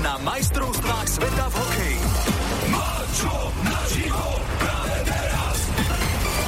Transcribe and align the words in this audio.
na 0.00 0.16
majstrovstvách 0.24 1.06
sveta 1.10 1.44
v 1.50 1.54
hokeji. 1.60 2.00
Mačo 2.72 3.36
naživo 3.60 4.28
práve. 4.56 4.82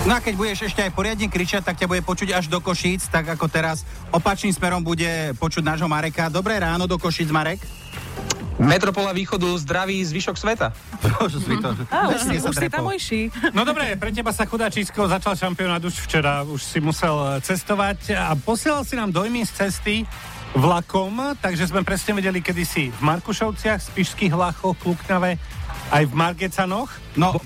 No 0.00 0.12
a 0.16 0.20
keď 0.24 0.34
budeš 0.36 0.58
ešte 0.72 0.80
aj 0.80 0.92
poriadne 0.96 1.28
kričať, 1.28 1.62
tak 1.64 1.76
ťa 1.76 1.88
bude 1.88 2.00
počuť 2.04 2.32
až 2.32 2.48
do 2.48 2.60
Košíc, 2.60 3.08
tak 3.12 3.28
ako 3.36 3.46
teraz 3.52 3.84
opačným 4.12 4.52
smerom 4.52 4.80
bude 4.80 5.36
počuť 5.36 5.60
nášho 5.60 5.88
Mareka. 5.88 6.32
Dobré 6.32 6.56
ráno 6.56 6.88
do 6.88 6.96
Košíc, 6.96 7.28
Marek. 7.28 7.79
Metropola 8.58 9.14
východu 9.14 9.58
zdraví 9.60 10.02
zvyšok 10.04 10.36
sveta. 10.36 10.72
Bože, 11.00 11.38
už, 12.14 12.20
si, 12.26 12.36
už 12.42 12.56
si 12.56 12.68
tamojší. 12.68 13.20
No 13.54 13.62
dobre, 13.62 13.94
pre 13.96 14.10
teba 14.10 14.34
sa 14.34 14.48
chudáčisko 14.48 15.06
začal 15.06 15.38
šampionát 15.38 15.80
už 15.84 15.94
včera, 16.08 16.42
už 16.42 16.60
si 16.60 16.78
musel 16.82 17.40
cestovať 17.40 18.18
a 18.18 18.34
posielal 18.34 18.84
si 18.84 18.98
nám 18.98 19.14
dojmy 19.14 19.46
z 19.46 19.52
cesty 19.64 19.94
vlakom, 20.56 21.38
takže 21.38 21.70
sme 21.70 21.86
presne 21.86 22.18
vedeli, 22.18 22.42
kedy 22.42 22.62
si 22.66 22.90
v 22.90 23.00
Markušovciach, 23.06 23.78
Spišských 23.94 24.34
Vlachoch, 24.34 24.74
Kluknave, 24.82 25.38
aj 25.94 26.04
v 26.10 26.12
Margecanoch. 26.14 26.90
No, 27.14 27.38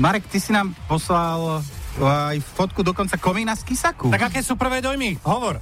Marek, 0.00 0.24
ty 0.32 0.40
si 0.40 0.50
nám 0.50 0.72
poslal 0.88 1.60
aj 2.00 2.40
fotku 2.42 2.82
dokonca 2.82 3.14
komína 3.20 3.54
z 3.54 3.62
Kisaku. 3.68 4.10
Tak 4.10 4.32
aké 4.32 4.40
sú 4.42 4.58
prvé 4.58 4.80
dojmy? 4.82 5.20
Hovor. 5.22 5.60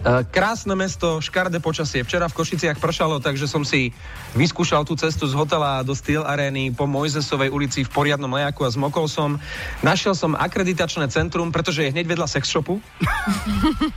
E, 0.00 0.24
Krásne 0.32 0.72
mesto, 0.72 1.20
škaredé 1.20 1.60
počasie. 1.60 2.00
Včera 2.00 2.24
v 2.24 2.36
Košiciach 2.40 2.80
pršalo, 2.80 3.20
takže 3.20 3.44
som 3.44 3.68
si 3.68 3.92
vyskúšal 4.32 4.88
tú 4.88 4.96
cestu 4.96 5.28
z 5.28 5.36
hotela 5.36 5.84
do 5.84 5.92
Steel 5.92 6.24
Areny 6.24 6.72
po 6.72 6.88
Mojzesovej 6.88 7.52
ulici 7.52 7.84
v 7.84 7.90
poriadnom 7.92 8.32
lejaku 8.32 8.64
a 8.64 8.72
zmokol 8.72 9.12
som. 9.12 9.36
Našiel 9.84 10.16
som 10.16 10.32
akreditačné 10.32 11.04
centrum, 11.12 11.52
pretože 11.52 11.84
je 11.84 11.92
hneď 11.92 12.16
vedľa 12.16 12.26
sex 12.30 12.48
shopu. 12.48 12.80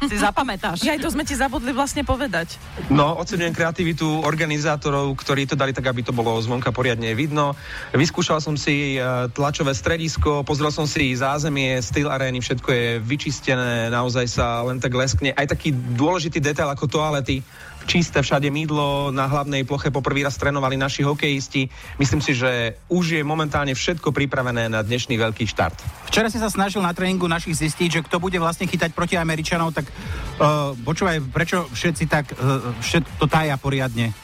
Si 0.04 0.20
zapamätáš. 0.20 0.84
Ja 0.84 1.00
aj 1.00 1.08
to 1.08 1.10
sme 1.16 1.24
ti 1.24 1.32
zabudli 1.34 1.72
vlastne 1.72 2.04
povedať. 2.04 2.60
No, 2.92 3.16
oceňujem 3.24 3.56
kreativitu 3.56 4.06
organizátorov, 4.22 5.16
ktorí 5.16 5.48
to 5.48 5.56
dali 5.56 5.72
tak, 5.72 5.88
aby 5.88 6.04
to 6.04 6.12
bolo 6.12 6.36
zvonka 6.44 6.76
poriadne 6.76 7.16
vidno. 7.16 7.56
Vyskúšal 7.96 8.44
som 8.44 8.60
si 8.60 9.00
e, 9.00 9.32
tlačové 9.32 9.72
stredisko, 9.72 10.44
pozrel 10.44 10.76
som 10.76 10.84
si 10.84 11.16
zázemie 11.16 11.80
Steel 11.80 12.12
Areny, 12.12 12.44
všetko 12.44 12.70
je 12.70 12.88
vyčistené, 13.00 13.88
naozaj 13.88 14.28
sa 14.28 14.60
len 14.68 14.84
tak 14.84 14.92
leskne. 14.92 15.32
Aj 15.32 15.48
taký 15.48 15.72
dôležitý 15.94 16.42
detail 16.42 16.68
ako 16.74 16.90
toalety, 16.90 17.40
čisté 17.86 18.24
všade 18.24 18.48
mydlo, 18.48 19.12
na 19.12 19.28
hlavnej 19.28 19.68
ploche 19.68 19.92
poprvý 19.92 20.24
raz 20.24 20.40
trénovali 20.40 20.80
naši 20.80 21.04
hokejisti. 21.04 21.68
Myslím 22.00 22.22
si, 22.24 22.34
že 22.36 22.80
už 22.90 23.20
je 23.20 23.22
momentálne 23.24 23.76
všetko 23.76 24.12
pripravené 24.12 24.72
na 24.72 24.82
dnešný 24.82 25.20
veľký 25.20 25.46
štart. 25.48 26.10
Včera 26.10 26.32
si 26.32 26.40
sa 26.40 26.48
snažil 26.48 26.80
na 26.80 26.96
tréningu 26.96 27.28
našich 27.28 27.60
zistiť, 27.60 27.90
že 28.00 28.04
kto 28.06 28.20
bude 28.24 28.40
vlastne 28.40 28.68
chytať 28.68 28.96
proti 28.96 29.20
Američanov, 29.20 29.76
tak 29.76 29.88
uh, 29.88 30.74
počúvaj, 30.74 31.22
prečo 31.32 31.68
všetci 31.72 32.04
tak 32.08 32.34
uh, 32.34 32.72
všet, 32.80 33.20
to 33.20 33.28
tája 33.28 33.60
poriadne? 33.60 34.16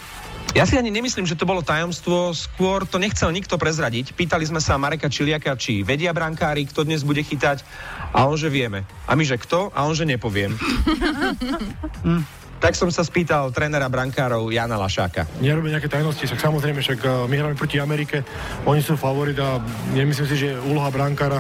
Ja 0.58 0.66
si 0.66 0.82
ani 0.82 0.90
nemyslím, 0.90 1.30
že 1.30 1.38
to 1.38 1.46
bolo 1.46 1.62
tajomstvo, 1.62 2.34
skôr 2.34 2.82
to 2.90 2.98
nechcel 2.98 3.30
nikto 3.30 3.62
prezradiť. 3.62 4.18
Pýtali 4.18 4.50
sme 4.50 4.58
sa 4.58 4.82
Mareka 4.82 5.06
Čiliaka, 5.06 5.54
či 5.54 5.86
vedia 5.86 6.10
brankári, 6.10 6.66
kto 6.66 6.90
dnes 6.90 7.06
bude 7.06 7.22
chytať 7.22 7.62
a 8.18 8.26
on, 8.26 8.34
že 8.34 8.50
vieme. 8.50 8.82
A 9.06 9.14
my, 9.14 9.22
že 9.22 9.38
kto? 9.38 9.70
A 9.70 9.86
on, 9.86 9.94
že 9.94 10.10
nepoviem. 10.10 10.58
tak 12.60 12.76
som 12.76 12.92
sa 12.92 13.08
spýtal 13.08 13.50
trénera 13.56 13.88
brankárov 13.88 14.52
Jana 14.52 14.76
Lašáka. 14.76 15.26
nerobia 15.40 15.80
nejaké 15.80 15.88
tajnosti, 15.88 16.28
však 16.28 16.44
samozrejme, 16.44 16.80
však 16.84 17.00
eh, 17.02 17.12
my 17.26 17.36
hráme 17.40 17.56
proti 17.56 17.80
Amerike, 17.80 18.22
oni 18.68 18.84
sú 18.84 19.00
favorit 19.00 19.40
a 19.40 19.64
nemyslím 19.96 20.28
si, 20.28 20.36
že 20.36 20.60
úloha 20.60 20.92
brankára 20.92 21.40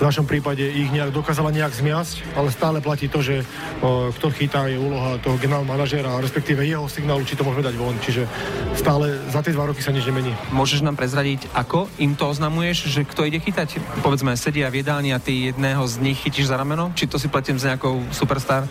v 0.00 0.08
našom 0.08 0.24
prípade 0.24 0.64
ich 0.64 0.88
nejak 0.88 1.12
dokázala 1.12 1.52
nejak 1.52 1.76
zmiasť, 1.76 2.32
ale 2.32 2.48
stále 2.48 2.80
platí 2.80 3.12
to, 3.12 3.20
že 3.20 3.44
o, 3.84 4.08
kto 4.08 4.32
chytá 4.32 4.64
je 4.64 4.80
úloha 4.80 5.20
toho 5.20 5.36
generálneho 5.36 5.68
manažéra, 5.68 6.16
respektíve 6.24 6.64
jeho 6.64 6.88
signálu, 6.88 7.20
či 7.28 7.36
to 7.36 7.44
môžeme 7.44 7.68
dať 7.68 7.76
von. 7.76 7.92
Čiže 8.00 8.24
stále 8.72 9.20
za 9.28 9.44
tie 9.44 9.52
dva 9.52 9.68
roky 9.68 9.84
sa 9.84 9.92
nič 9.92 10.08
nemení. 10.08 10.32
Môžeš 10.56 10.80
nám 10.80 10.96
prezradiť, 10.96 11.52
ako 11.52 11.92
im 12.00 12.16
to 12.16 12.32
oznamuješ, 12.32 12.88
že 12.88 13.04
kto 13.04 13.28
ide 13.28 13.44
chytať? 13.44 14.00
Povedzme, 14.00 14.32
sedia 14.40 14.72
v 14.72 14.80
jedálni 14.80 15.12
a 15.12 15.20
ty 15.20 15.52
jedného 15.52 15.84
z 15.84 16.00
nich 16.00 16.16
chytíš 16.16 16.48
za 16.48 16.56
rameno? 16.56 16.96
Či 16.96 17.04
to 17.04 17.20
si 17.20 17.28
platím 17.28 17.60
s 17.60 17.68
nejakou 17.68 18.00
superstar? 18.08 18.64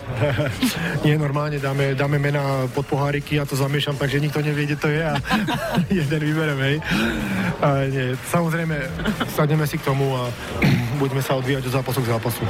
Nie, 1.06 1.14
normálne 1.14 1.62
dáme, 1.62 1.89
dáme 1.94 2.18
mená 2.18 2.42
pod 2.70 2.86
poháriky 2.86 3.36
a 3.36 3.44
to 3.44 3.54
zamiešam, 3.54 3.96
takže 3.96 4.20
nikto 4.20 4.40
nevie, 4.40 4.66
kde 4.66 4.76
to 4.76 4.88
je 4.88 5.02
a 5.02 5.14
jeden 6.02 6.20
vyberem, 6.20 6.58
hej. 6.58 6.76
A 7.60 7.68
nie, 7.86 8.16
samozrejme, 8.26 8.76
sadneme 9.32 9.64
si 9.64 9.76
k 9.76 9.84
tomu 9.84 10.04
a 10.12 10.28
budeme 11.02 11.20
sa 11.20 11.36
odvíjať 11.36 11.66
od 11.66 11.72
zápasu 11.72 12.00
k 12.00 12.08
zápasu. 12.08 12.42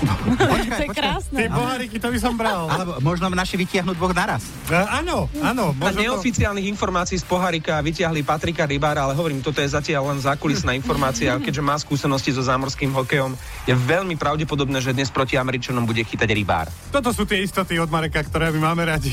Počkaj, 0.00 0.36
To 0.38 0.54
je 0.56 0.60
počkaj. 0.64 0.86
krásne. 0.96 1.36
Tie 1.36 1.48
poháriky, 1.50 1.96
to 1.98 2.08
by 2.08 2.18
som 2.18 2.34
bral. 2.34 2.66
Alebo 2.66 2.92
možno 3.00 3.28
naši 3.28 3.56
vytiahnuť 3.56 3.94
dvoch 3.94 4.14
naraz. 4.14 4.48
E, 4.66 4.74
áno, 4.74 5.28
áno. 5.40 5.76
Na 5.76 5.90
Možno 5.90 6.00
to... 6.00 6.06
neoficiálnych 6.08 6.66
informácií 6.66 7.20
z 7.20 7.26
pohárika 7.26 7.82
vyťahli 7.82 8.24
Patrika 8.24 8.64
Rybára, 8.64 9.04
ale 9.04 9.14
hovorím, 9.14 9.42
toto 9.42 9.60
je 9.60 9.68
zatiaľ 9.68 10.14
len 10.14 10.18
zákulisná 10.22 10.72
informácia, 10.72 11.36
keďže 11.36 11.60
má 11.60 11.76
skúsenosti 11.76 12.32
so 12.32 12.40
zámorským 12.40 12.90
hokejom, 12.90 13.34
je 13.66 13.74
veľmi 13.76 14.16
pravdepodobné, 14.16 14.80
že 14.80 14.96
dnes 14.96 15.10
proti 15.10 15.36
Američanom 15.36 15.84
bude 15.84 16.00
chytať 16.00 16.30
Rybár. 16.30 16.66
Toto 16.88 17.12
sú 17.12 17.28
tie 17.28 17.44
istoty 17.44 17.76
od 17.76 17.90
Mareka, 17.90 18.24
ktoré 18.24 18.48
my 18.50 18.69
máme 18.70 18.86
radi. 18.86 19.10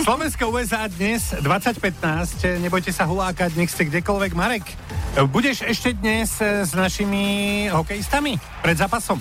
Slovensko 0.00 0.48
USA 0.48 0.88
dnes 0.88 1.36
2015, 1.36 2.56
nebojte 2.64 2.88
sa 2.88 3.04
hulákať, 3.04 3.52
nech 3.52 3.68
ste 3.68 3.84
kdekoľvek. 3.92 4.32
Marek, 4.32 4.64
budeš 5.28 5.60
ešte 5.60 5.92
dnes 5.92 6.40
e, 6.40 6.64
s 6.64 6.72
našimi 6.72 7.68
hokejistami 7.68 8.40
pred 8.64 8.80
zápasom? 8.80 9.20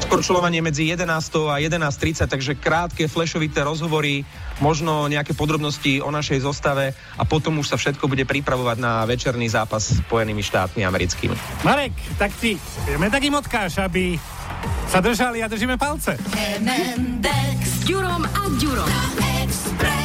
Skorčulovanie 0.00 0.64
medzi 0.64 0.88
11. 0.88 1.04
a 1.44 1.60
11.30, 1.60 2.24
takže 2.24 2.56
krátke, 2.56 3.04
flešovité 3.04 3.60
rozhovory, 3.68 4.24
možno 4.64 5.12
nejaké 5.12 5.36
podrobnosti 5.36 6.00
o 6.00 6.08
našej 6.08 6.40
zostave 6.40 6.96
a 7.20 7.22
potom 7.28 7.60
už 7.60 7.68
sa 7.68 7.76
všetko 7.76 8.08
bude 8.08 8.24
pripravovať 8.24 8.80
na 8.80 9.04
večerný 9.04 9.52
zápas 9.52 9.92
s 9.92 10.00
Spojenými 10.00 10.40
štátmi 10.40 10.88
americkými. 10.88 11.36
Marek, 11.68 11.92
tak 12.16 12.32
ti 12.40 12.56
vieme 12.88 13.12
tak 13.12 13.28
im 13.28 13.36
odkáž, 13.36 13.76
aby 13.84 14.16
sa 14.86 15.02
držali 15.02 15.42
a 15.42 15.50
držíme 15.50 15.74
palce. 15.76 16.14
S 17.65 17.65
Ďurom 17.86 18.26
a 18.26 18.42
Ďurom. 18.58 19.95